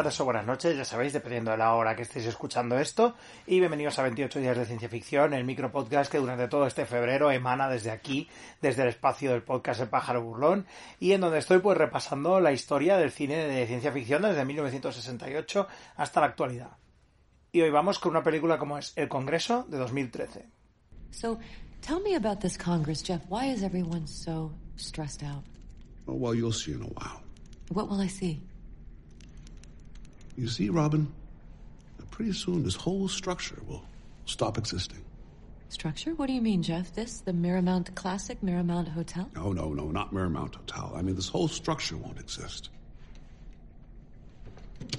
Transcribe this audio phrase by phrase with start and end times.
[0.00, 3.16] tardes o buenas noches, ya sabéis, dependiendo de la hora que estéis escuchando esto.
[3.46, 6.86] Y bienvenidos a 28 días de ciencia ficción, el micro podcast que durante todo este
[6.86, 8.26] febrero emana desde aquí,
[8.62, 10.64] desde el espacio del podcast El pájaro burlón,
[11.00, 15.68] y en donde estoy pues repasando la historia del cine de ciencia ficción desde 1968
[15.96, 16.78] hasta la actualidad.
[17.52, 20.48] Y hoy vamos con una película como es El Congreso de 2013.
[21.10, 21.38] So,
[21.82, 23.20] tell me about this Congress, Jeff.
[23.28, 25.44] Why is everyone so stressed out?
[26.06, 27.20] Oh, well, you'll see in a while.
[27.68, 28.40] What will I see?
[30.40, 31.12] You see, Robin,
[32.10, 33.84] pretty soon this whole structure will
[34.24, 35.04] stop existing.
[35.68, 36.14] Structure?
[36.14, 36.94] What do you mean, Jeff?
[36.94, 39.28] This, the Miramount Classic Miramount Hotel?
[39.36, 40.94] No, no, no, not Miramount Hotel.
[40.96, 42.70] I mean, this whole structure won't exist.
[44.78, 44.96] The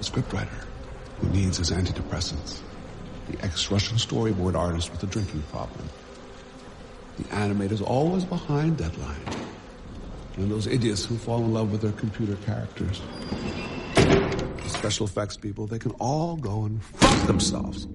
[0.00, 0.64] scriptwriter
[1.20, 2.60] who needs his antidepressants.
[3.30, 5.86] The ex-Russian storyboard artist with a drinking problem.
[7.18, 9.20] The animators always behind deadline.
[10.36, 13.00] And those idiots who fall in love with their computer characters.
[13.94, 17.86] The special effects people, they can all go and fuck themselves.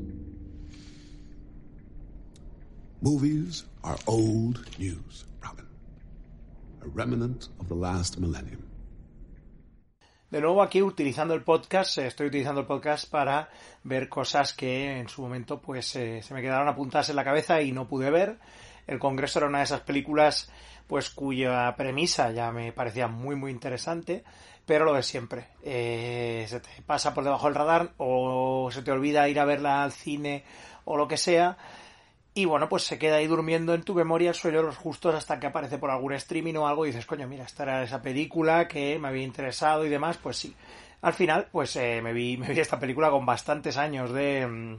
[3.01, 5.65] Movies are old news, Robin.
[6.83, 8.67] A remnant of the last millennium.
[10.31, 13.49] De nuevo aquí utilizando el podcast, eh, estoy utilizando el podcast para
[13.83, 17.61] ver cosas que en su momento pues eh, se me quedaron apuntadas en la cabeza
[17.61, 18.39] y no pude ver.
[18.87, 20.51] El Congreso era una de esas películas
[20.87, 24.25] pues cuya premisa ya me parecía muy muy interesante,
[24.65, 25.47] pero lo de siempre.
[25.63, 29.83] Eh, se te pasa por debajo del radar o se te olvida ir a verla
[29.83, 30.43] al cine
[30.83, 31.57] o lo que sea.
[32.33, 35.39] Y bueno, pues se queda ahí durmiendo en tu memoria sueño de los justos hasta
[35.39, 38.67] que aparece por algún streaming o algo y dices, coño, mira, esta era esa película
[38.67, 40.55] que me había interesado y demás, pues sí.
[41.01, 44.77] Al final, pues eh, me, vi, me vi esta película con bastantes años de, mm,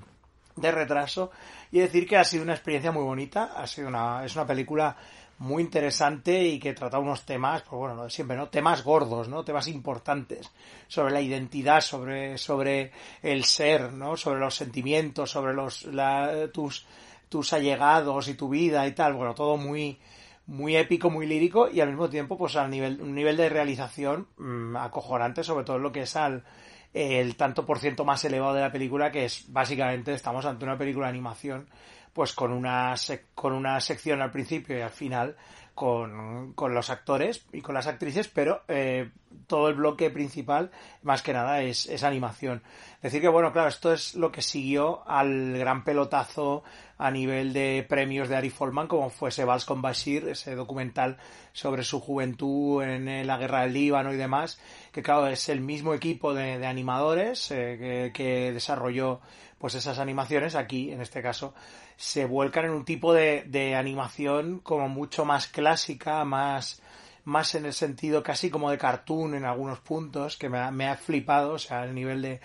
[0.57, 1.31] de retraso
[1.71, 4.97] y decir que ha sido una experiencia muy bonita, ha sido una, es una película
[5.39, 8.49] muy interesante y que trata unos temas, pues bueno, de siempre, ¿no?
[8.49, 9.45] Temas gordos, ¿no?
[9.45, 10.51] Temas importantes
[10.87, 12.93] sobre la identidad, sobre, sobre
[13.23, 14.17] el ser, ¿no?
[14.17, 16.87] Sobre los sentimientos, sobre los, la, tus,
[17.29, 19.99] tus allegados y tu vida y tal, bueno, todo muy,
[20.47, 24.29] muy épico, muy lírico y al mismo tiempo, pues al nivel, un nivel de realización
[24.37, 26.45] mmm, acojonante, sobre todo lo que es al,
[26.94, 30.76] el tanto por ciento más elevado de la película, que es básicamente estamos ante una
[30.78, 31.69] película de animación,
[32.12, 35.36] pues con una, sec- con una sección al principio y al final
[35.75, 39.10] con, con los actores y con las actrices, pero eh,
[39.47, 40.70] todo el bloque principal,
[41.03, 42.62] más que nada, es, es animación.
[43.00, 46.62] Decir que, bueno, claro, esto es lo que siguió al gran pelotazo
[47.03, 51.17] a nivel de premios de Ari Folman, como fuese Vals con Bashir, ese documental
[51.53, 54.61] sobre su juventud en eh, la guerra del Líbano y demás,
[54.93, 59.21] que claro, es el mismo equipo de, animadores eh, que, que desarrolló
[59.59, 61.55] pues esas animaciones, aquí en este caso,
[61.97, 66.83] se vuelcan en un tipo de, de animación como mucho más clásica, más,
[67.25, 70.87] más en el sentido casi como de cartoon en algunos puntos, que me ha, me
[70.87, 72.41] ha flipado, o sea, el nivel de,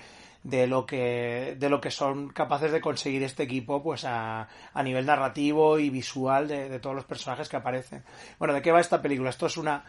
[0.47, 4.83] de lo que de lo que son capaces de conseguir este equipo pues a, a
[4.83, 8.03] nivel narrativo y visual de, de todos los personajes que aparecen.
[8.39, 9.83] Bueno de qué va esta película esto es una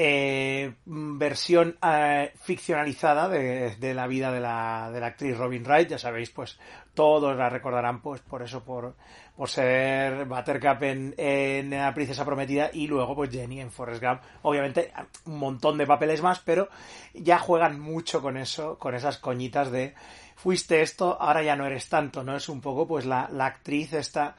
[0.00, 5.88] eh, versión eh, ficcionalizada de, de, la vida de la, de la actriz Robin Wright,
[5.88, 6.56] ya sabéis, pues
[6.94, 8.94] todos la recordarán pues por eso, por,
[9.36, 14.22] por ser Buttercup en, en La Princesa Prometida y luego pues Jenny en Forrest Gump.
[14.42, 14.92] Obviamente
[15.24, 16.68] un montón de papeles más, pero
[17.12, 19.94] ya juegan mucho con eso, con esas coñitas de
[20.36, 22.36] fuiste esto, ahora ya no eres tanto, ¿no?
[22.36, 24.36] Es un poco pues la, la actriz esta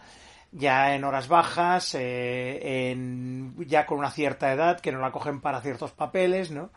[0.51, 5.41] ya en horas bajas, eh, en, ya con una cierta edad, que no la cogen
[5.41, 6.71] para ciertos papeles, ¿no?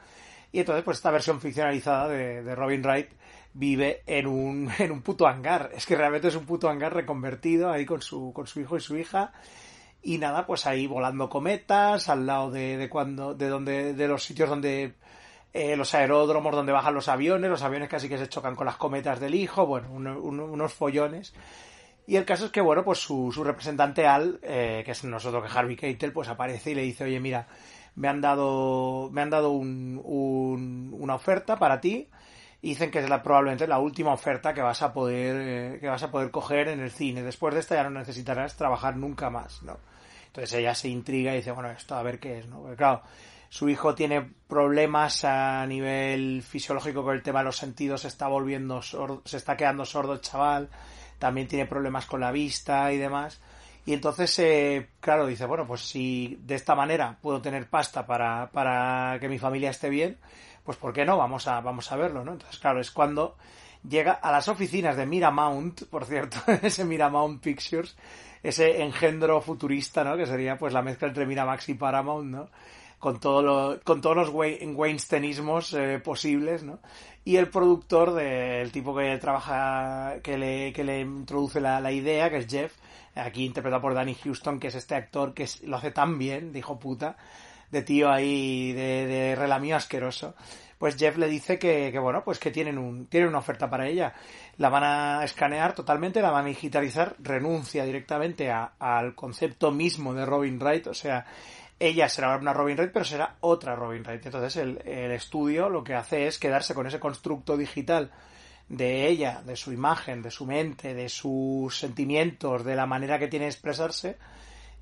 [0.53, 3.09] Y entonces, pues esta versión ficcionalizada de, de Robin Wright
[3.55, 5.71] vive en un, en un puto hangar.
[5.75, 8.81] Es que realmente es un puto hangar reconvertido ahí con su, con su hijo y
[8.81, 9.33] su hija.
[10.03, 14.25] Y nada, pues ahí volando cometas, al lado de, de cuando, de donde, de los
[14.25, 14.95] sitios donde
[15.53, 18.77] eh, los aeródromos donde bajan los aviones, los aviones casi que se chocan con las
[18.77, 21.33] cometas del hijo, bueno, uno- uno- unos follones.
[22.06, 25.44] Y el caso es que, bueno, pues su, su representante Al, eh, que es nosotros
[25.44, 27.46] que Harvey Keitel, pues aparece y le dice, oye, mira,
[27.94, 32.08] me han dado, me han dado un- un- una oferta para ti.
[32.60, 35.37] Y dicen que es la, probablemente la última oferta que vas a poder,
[35.75, 37.22] eh, que vas a poder coger en el cine.
[37.22, 39.78] Después de esta ya no necesitarás trabajar nunca más, ¿no?
[40.28, 42.60] Entonces ella se intriga y dice, bueno, esto a ver qué es, ¿no?
[42.60, 43.02] Porque claro,
[43.49, 48.28] su hijo tiene problemas a nivel fisiológico con el tema de los sentidos, se está
[48.28, 50.70] volviendo sordo, se está quedando sordo el chaval,
[51.23, 53.41] también tiene problemas con la vista y demás.
[53.87, 58.51] Y entonces, eh, claro, dice, bueno, pues si de esta manera puedo tener pasta para,
[58.51, 60.19] para que mi familia esté bien,
[60.65, 61.17] pues ¿por qué no?
[61.17, 62.33] Vamos a, vamos a verlo, ¿no?
[62.33, 63.37] Entonces, claro, es cuando
[63.89, 67.97] llega a las oficinas de Miramount, por cierto, ese Miramount Pictures,
[68.43, 70.17] ese engendro futurista, ¿no?
[70.17, 72.49] Que sería pues la mezcla entre Miramax y Paramount, ¿no?
[73.02, 76.78] Con, todo lo, con todos los Wei- Weinsteinismos eh, posibles, ¿no?
[77.25, 82.31] Y el productor del tipo que trabaja, que le, que le introduce la, la idea,
[82.31, 82.72] que es Jeff,
[83.16, 86.60] aquí interpretado por Danny Houston, que es este actor que lo hace tan bien, de
[86.60, 87.16] hijo puta,
[87.72, 90.37] de tío ahí, de, de asqueroso.
[90.78, 93.88] Pues Jeff le dice que, que, bueno, pues que tienen un, tienen una oferta para
[93.88, 94.14] ella.
[94.58, 100.14] La van a escanear totalmente, la van a digitalizar, renuncia directamente a- al concepto mismo
[100.14, 101.25] de Robin Wright, o sea,
[101.82, 104.25] ella será una Robin Wright, pero será otra Robin Wright.
[104.25, 108.11] Entonces el, el estudio lo que hace es quedarse con ese constructo digital
[108.69, 113.29] de ella, de su imagen, de su mente, de sus sentimientos, de la manera que
[113.29, 114.17] tiene de expresarse,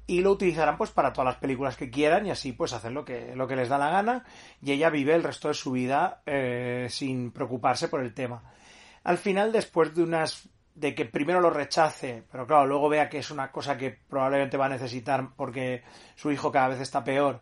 [0.06, 3.05] y lo utilizarán pues para todas las películas que quieran y así pues hacen lo
[3.05, 4.25] que, lo que les da la gana
[4.61, 8.43] y ella vive el resto de su vida eh, sin preocuparse por el tema.
[9.05, 13.19] Al final, después de unas de que primero lo rechace, pero claro, luego vea que
[13.19, 15.82] es una cosa que probablemente va a necesitar porque
[16.17, 17.40] su hijo cada vez está peor,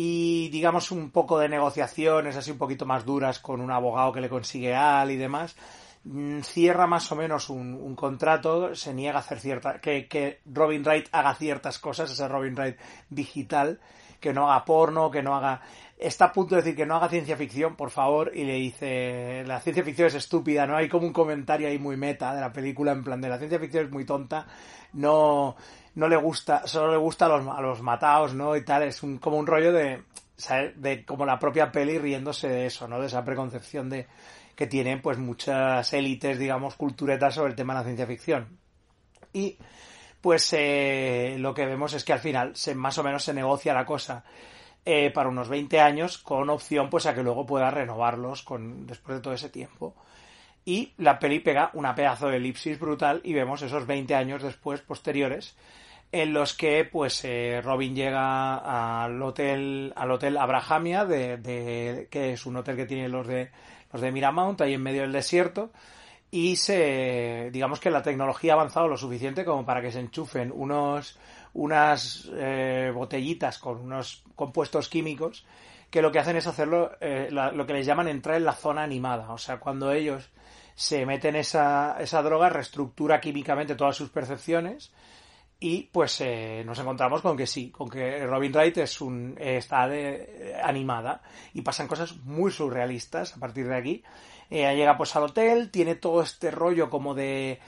[0.00, 4.20] y digamos un poco de negociaciones así un poquito más duras con un abogado que
[4.20, 5.56] le consigue al y demás,
[6.04, 10.84] mm, cierra más o menos un, contrato, se niega a hacer cierta, que, que Robin
[10.84, 12.76] Wright haga ciertas cosas, ese Robin Wright
[13.10, 13.80] digital,
[14.20, 15.60] que no haga porno, que no haga,
[15.98, 19.44] está a punto de decir que no haga ciencia ficción, por favor, y le dice,
[19.46, 20.76] la ciencia ficción es estúpida, ¿no?
[20.76, 23.58] Hay como un comentario ahí muy meta de la película, en plan de la ciencia
[23.58, 24.46] ficción es muy tonta,
[24.92, 25.56] no,
[25.94, 28.56] no le gusta, solo le gusta a los, a los mataos, ¿no?
[28.56, 30.02] Y tal, es un, como un rollo de,
[30.36, 30.80] ¿sabes?
[30.80, 33.00] de como la propia peli riéndose de eso, ¿no?
[33.00, 34.06] De esa preconcepción de
[34.54, 38.58] que tienen pues muchas élites, digamos, culturetas sobre el tema de la ciencia ficción.
[39.32, 39.56] Y
[40.20, 43.72] pues eh, lo que vemos es que al final se, más o menos se negocia
[43.74, 44.24] la cosa
[44.84, 49.18] eh, para unos 20 años con opción pues a que luego pueda renovarlos con, después
[49.18, 49.94] de todo ese tiempo.
[50.64, 54.80] Y la peli pega una pedazo de elipsis brutal y vemos esos 20 años después,
[54.82, 55.56] posteriores,
[56.12, 62.32] en los que pues eh, Robin llega al hotel al hotel Abrahamia de, de- que
[62.32, 63.50] es un hotel que tienen los de
[63.92, 65.70] los de Miramount ahí en medio del desierto
[66.30, 70.52] y se digamos que la tecnología ha avanzado lo suficiente como para que se enchufen
[70.54, 71.18] unos
[71.54, 75.46] unas eh, botellitas con unos compuestos químicos
[75.90, 78.52] que lo que hacen es hacerlo eh, la- lo que les llaman entrar en la
[78.52, 80.28] zona animada o sea cuando ellos
[80.74, 84.92] se meten esa, esa droga reestructura químicamente todas sus percepciones
[85.60, 89.56] y pues eh, nos encontramos con que sí, con que Robin Wright es un, eh,
[89.56, 91.20] está de- eh, animada
[91.52, 94.04] y pasan cosas muy surrealistas a partir de aquí.
[94.50, 97.60] Ella llega pues al hotel, tiene todo este rollo como de...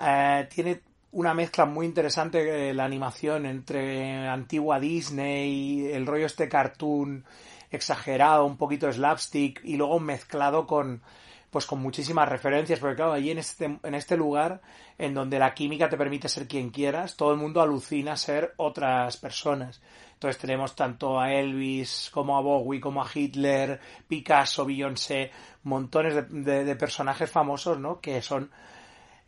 [0.00, 0.80] eh, tiene
[1.10, 7.24] una mezcla muy interesante eh, la animación entre antigua Disney, el rollo este cartoon
[7.70, 11.02] exagerado, un poquito slapstick y luego mezclado con
[11.50, 14.60] pues con muchísimas referencias, porque claro, allí en este, en este lugar,
[14.98, 19.16] en donde la química te permite ser quien quieras, todo el mundo alucina ser otras
[19.16, 19.80] personas.
[20.14, 25.30] Entonces tenemos tanto a Elvis, como a Bowie, como a Hitler, Picasso, Beyoncé,
[25.62, 28.00] montones de, de- de personajes famosos, ¿no?
[28.00, 28.50] Que son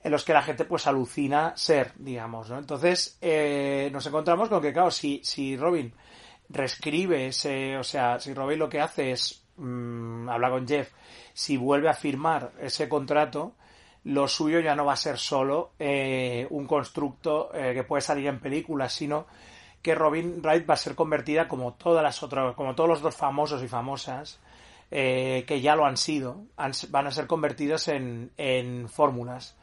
[0.02, 2.58] en los que la gente pues alucina ser, digamos, ¿no?
[2.58, 5.92] Entonces eh, nos encontramos con que, claro, si, si Robin
[6.48, 10.90] reescribe ese, o sea, si Robin lo que hace es mm, habla con Jeff,
[11.32, 13.52] si vuelve a firmar ese contrato,
[14.04, 18.26] lo suyo ya no va a ser solo eh, un constructo eh, que puede salir
[18.26, 19.26] en películas, sino
[19.82, 23.14] que Robin Wright va a ser convertida como todas las otras, como todos los dos
[23.14, 24.40] famosos y famosas
[24.90, 29.56] eh, que ya lo han sido, van a ser convertidos en, en fórmulas.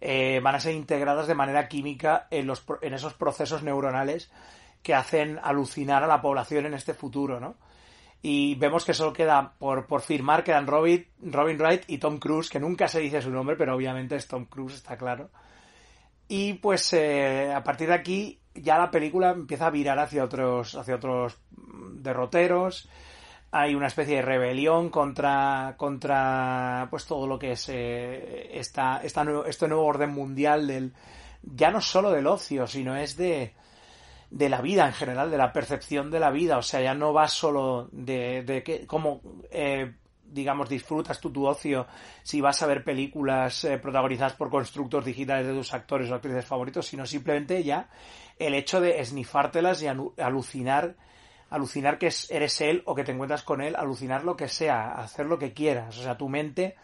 [0.00, 4.32] Eh, van a ser integradas de manera química en, los, en esos procesos neuronales
[4.82, 7.54] que hacen alucinar a la población en este futuro, ¿no?
[8.22, 12.48] Y vemos que solo queda por, por firmar, quedan Robin, Robin Wright y Tom Cruise,
[12.48, 15.30] que nunca se dice su nombre, pero obviamente es Tom Cruise, está claro.
[16.28, 20.74] Y pues eh, a partir de aquí ya la película empieza a virar hacia otros,
[20.74, 22.88] hacia otros derroteros.
[23.50, 29.24] hay una especie de rebelión contra contra pues todo lo que es eh, esta, esta
[29.46, 30.94] este nuevo orden mundial del
[31.42, 33.52] ya no solo del ocio sino es de
[34.32, 37.12] de la vida en general de la percepción de la vida o sea ya no
[37.12, 39.20] va solo de, de que cómo
[39.50, 39.92] eh,
[40.24, 41.86] digamos disfrutas tú tu ocio
[42.22, 46.46] si vas a ver películas eh, protagonizadas por constructos digitales de tus actores o actrices
[46.46, 47.88] favoritos sino simplemente ya
[48.38, 50.96] el hecho de esnifártelas y alucinar
[51.50, 54.92] alucinar que es- eres él o que te encuentras con él, alucinar lo que sea,
[54.92, 55.98] hacer lo que quieras.
[55.98, 56.76] O sea, tu mente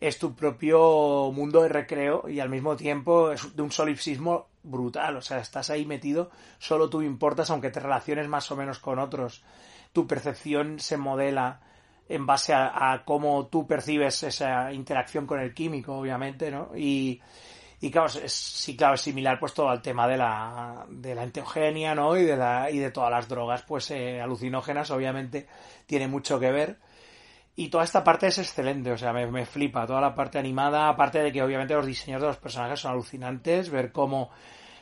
[0.00, 5.16] es tu propio mundo de recreo y al mismo tiempo es de un solipsismo brutal.
[5.16, 8.98] O sea, estás ahí metido, solo tú importas, aunque te relaciones más o menos con
[8.98, 9.42] otros.
[9.92, 11.60] Tu percepción se modela
[12.08, 16.70] en base a, cómo tú percibes esa interacción con el químico, obviamente, ¿no?
[16.76, 17.20] Y,
[17.80, 21.22] y claro, es, sí, claro, es similar pues todo al tema de la, de la
[21.22, 22.16] enteogenia, ¿no?
[22.16, 25.46] Y de, la, y de todas las drogas, pues eh, alucinógenas, obviamente,
[25.86, 26.78] tiene mucho que ver.
[27.54, 29.86] Y toda esta parte es excelente, o sea, me, me flipa.
[29.86, 33.68] Toda la parte animada, aparte de que obviamente los diseños de los personajes son alucinantes,
[33.68, 34.30] ver cómo,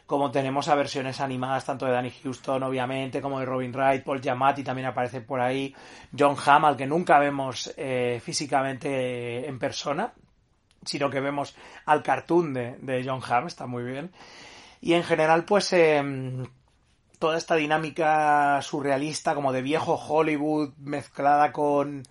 [0.06, 4.20] cómo tenemos a versiones animadas tanto de Danny Houston, obviamente, como de Robin Wright, Paul
[4.20, 5.74] Giamatti también aparece por ahí,
[6.16, 10.12] John Hamm, al que nunca vemos eh, físicamente en persona,
[10.84, 14.12] sino que vemos al cartoon de, de John Hamm, está muy bien.
[14.80, 16.02] Y en general, pues eh,
[17.18, 22.04] toda esta dinámica surrealista, como de viejo Hollywood, mezclada con,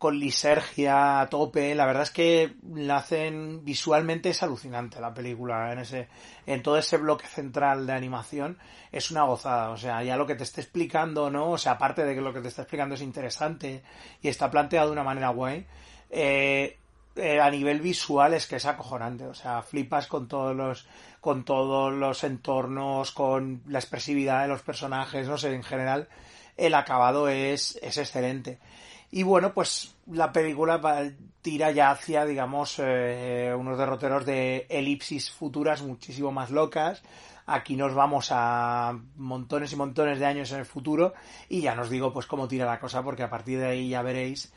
[0.00, 5.70] con lisergia a tope, la verdad es que la hacen visualmente es alucinante la película
[5.74, 6.08] en ese
[6.46, 8.56] en todo ese bloque central de animación
[8.92, 11.50] es una gozada, o sea, ya lo que te esté explicando, ¿no?
[11.50, 13.82] O sea, aparte de que lo que te está explicando es interesante
[14.22, 15.66] y está planteado de una manera guay,
[16.08, 16.78] eh,
[17.14, 20.88] eh, a nivel visual es que es acojonante, o sea, flipas con todos los
[21.20, 26.08] con todos los entornos, con la expresividad de los personajes, no sé, en general
[26.56, 28.58] el acabado es, es excelente.
[29.10, 30.80] Y bueno, pues la película
[31.42, 37.02] tira ya hacia, digamos, eh, unos derroteros de elipsis futuras muchísimo más locas.
[37.46, 41.14] Aquí nos vamos a montones y montones de años en el futuro
[41.48, 44.02] y ya nos digo pues cómo tira la cosa porque a partir de ahí ya
[44.02, 44.52] veréis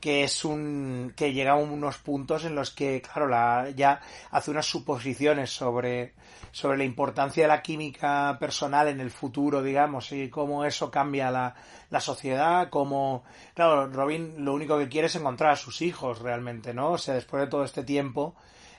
[0.00, 4.00] que es un que llega a unos puntos en los que claro la ya
[4.30, 6.14] hace unas suposiciones sobre
[6.52, 11.30] sobre la importancia de la química personal en el futuro digamos y cómo eso cambia
[11.30, 11.54] la,
[11.90, 13.24] la sociedad cómo
[13.54, 17.14] claro Robin lo único que quiere es encontrar a sus hijos realmente no o sea
[17.14, 18.36] después de todo este tiempo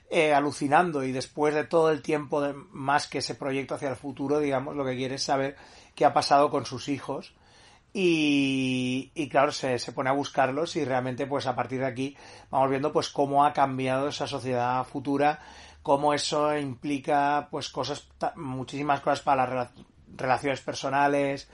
[0.10, 3.96] eh, alucinando y después de todo el tiempo de, más que ese proyecto hacia el
[3.96, 5.58] futuro digamos lo que quiere es saber
[5.96, 7.34] qué ha pasado con sus hijos
[7.94, 12.18] y, y claro, se, se pone a buscarlos y realmente pues a partir de aquí
[12.50, 15.40] vamos viendo pues cómo ha cambiado esa sociedad futura,
[15.82, 21.50] cómo eso implica pues cosas, muchísimas cosas para las rela- relaciones personales,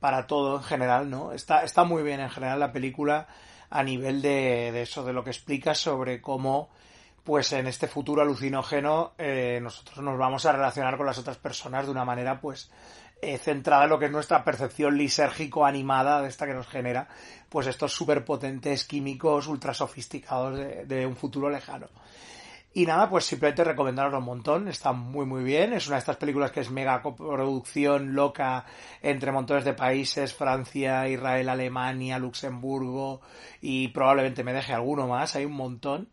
[0.00, 1.32] para todo en general, ¿no?
[1.32, 3.26] Está, está muy bien en general la película
[3.70, 6.68] a nivel de, de eso, de lo que explica sobre cómo
[7.24, 11.84] pues en este futuro alucinógeno eh, nosotros nos vamos a relacionar con las otras personas
[11.84, 12.70] de una manera pues
[13.20, 17.08] eh, centrada en lo que es nuestra percepción lisérgico animada de esta que nos genera
[17.48, 21.88] pues estos superpotentes químicos ultra sofisticados de, un futuro lejano.
[22.74, 26.18] Y nada, pues simplemente recomendarlo un montón, está muy muy bien, es una de estas
[26.18, 28.66] películas que es mega coproducción loca
[29.02, 33.22] entre montones de países, Francia, Israel, Alemania, Luxemburgo
[33.60, 36.08] y probablemente me deje alguno más, hay un montón.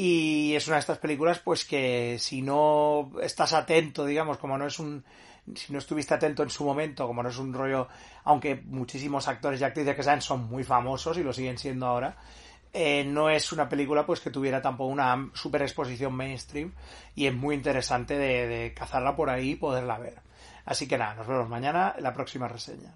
[0.00, 4.68] Y es una de estas películas, pues que si no estás atento, digamos, como no
[4.68, 5.04] es un
[5.54, 7.88] si no estuviste atento en su momento, como no es un rollo,
[8.24, 12.16] aunque muchísimos actores y actrices que saben son muy famosos y lo siguen siendo ahora,
[12.72, 16.72] eh, no es una película pues que tuviera tampoco una super exposición mainstream
[17.14, 20.20] y es muy interesante de, cazarla por ahí y poderla ver.
[20.64, 22.94] Así que nada, nos vemos mañana en la próxima reseña.